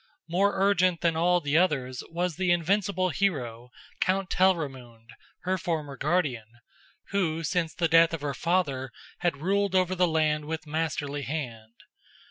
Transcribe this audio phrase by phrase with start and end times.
[0.27, 3.69] More urgent than all the others was the invincible hero,
[3.99, 5.09] Count Telramund,
[5.43, 6.47] her former guardian,
[7.09, 11.75] who since the death of her father had ruled over the land with masterly hand.